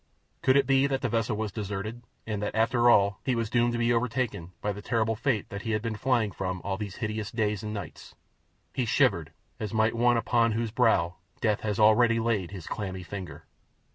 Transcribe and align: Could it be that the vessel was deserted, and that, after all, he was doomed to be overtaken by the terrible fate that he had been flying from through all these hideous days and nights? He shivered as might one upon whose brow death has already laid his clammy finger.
Could 0.41 0.57
it 0.57 0.65
be 0.65 0.87
that 0.87 1.01
the 1.01 1.09
vessel 1.09 1.37
was 1.37 1.51
deserted, 1.51 2.01
and 2.25 2.41
that, 2.41 2.55
after 2.55 2.89
all, 2.89 3.19
he 3.23 3.35
was 3.35 3.51
doomed 3.51 3.73
to 3.73 3.77
be 3.77 3.93
overtaken 3.93 4.51
by 4.59 4.71
the 4.71 4.81
terrible 4.81 5.15
fate 5.15 5.49
that 5.49 5.61
he 5.61 5.73
had 5.73 5.83
been 5.83 5.95
flying 5.95 6.31
from 6.31 6.57
through 6.59 6.63
all 6.67 6.75
these 6.75 6.95
hideous 6.95 7.29
days 7.29 7.61
and 7.61 7.71
nights? 7.71 8.15
He 8.73 8.85
shivered 8.85 9.31
as 9.59 9.75
might 9.75 9.93
one 9.93 10.17
upon 10.17 10.53
whose 10.53 10.71
brow 10.71 11.17
death 11.39 11.59
has 11.59 11.77
already 11.79 12.19
laid 12.19 12.49
his 12.49 12.65
clammy 12.65 13.03
finger. 13.03 13.45